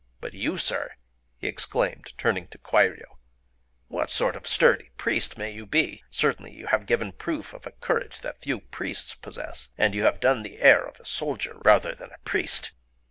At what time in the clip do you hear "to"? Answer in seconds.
2.47-2.57